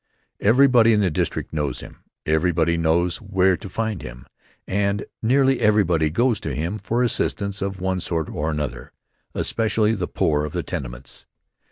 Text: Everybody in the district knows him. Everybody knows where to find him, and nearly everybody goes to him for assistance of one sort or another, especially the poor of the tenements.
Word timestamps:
Everybody 0.39 0.93
in 0.93 0.99
the 0.99 1.11
district 1.11 1.53
knows 1.53 1.81
him. 1.81 1.99
Everybody 2.25 2.75
knows 2.75 3.17
where 3.17 3.55
to 3.55 3.69
find 3.69 4.01
him, 4.01 4.25
and 4.65 5.05
nearly 5.21 5.59
everybody 5.59 6.09
goes 6.09 6.39
to 6.39 6.55
him 6.55 6.79
for 6.79 7.03
assistance 7.03 7.61
of 7.61 7.79
one 7.79 7.99
sort 7.99 8.27
or 8.27 8.49
another, 8.49 8.93
especially 9.35 9.93
the 9.93 10.07
poor 10.07 10.43
of 10.43 10.53
the 10.53 10.63
tenements. 10.63 11.27